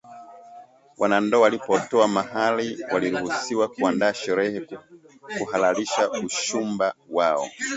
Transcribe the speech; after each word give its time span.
Wanandoa 0.97 1.41
walipotoa 1.41 2.07
mahari 2.07 2.77
waliruhusiwa 2.93 3.67
kuandaa 3.67 4.13
sherehe 4.13 4.67
kuhalalisha 5.37 6.11
usuhuba 6.11 6.93
wao 7.09 7.49